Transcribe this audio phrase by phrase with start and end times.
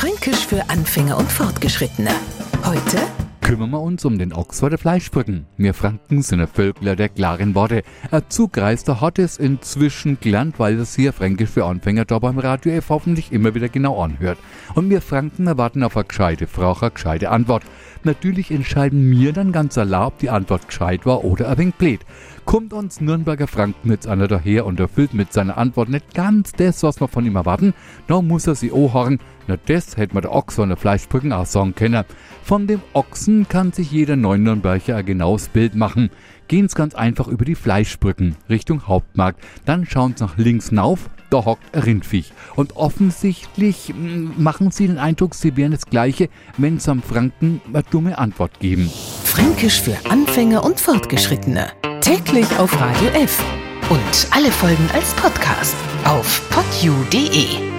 [0.00, 2.08] Fränkisch für Anfänger und Fortgeschrittene.
[2.64, 2.96] Heute
[3.42, 5.44] kümmern wir uns um den Oxforder Fleischbrücken.
[5.58, 7.82] Wir Franken sind ein Völkler der klaren Worte.
[8.10, 12.72] Ein Zugreister hat es inzwischen gelernt, weil es hier Fränkisch für Anfänger da beim Radio
[12.72, 14.38] F hoffentlich immer wieder genau anhört.
[14.74, 17.64] Und wir Franken erwarten auf eine gescheite Frau eine gescheite Antwort.
[18.02, 19.76] Natürlich entscheiden wir dann ganz
[20.06, 22.00] ob die Antwort gescheit war oder ein wenig blöd.
[22.50, 26.82] Kommt uns Nürnberger Franken jetzt einer daher und erfüllt mit seiner Antwort nicht ganz das,
[26.82, 27.74] was wir von ihm erwarten,
[28.08, 29.20] dann muss er sie auch hören.
[29.46, 32.04] Na, das hätte man der Ochs von der Fleischbrücken auch sagen können.
[32.42, 36.10] Von dem Ochsen kann sich jeder Neunürnberger ein genaues Bild machen.
[36.48, 41.08] Gehen Sie ganz einfach über die Fleischbrücken Richtung Hauptmarkt, dann schauen Sie nach links nauf,
[41.30, 42.32] da hockt ein Rindviech.
[42.56, 47.60] Und offensichtlich mm, machen Sie den Eindruck, Sie wären das Gleiche, wenn Sie am Franken
[47.72, 48.90] eine dumme Antwort geben.
[49.22, 51.70] Fränkisch für Anfänger und Fortgeschrittene.
[52.00, 53.42] Täglich auf Radio F.
[53.90, 57.69] Und alle Folgen als Podcast auf podu.de.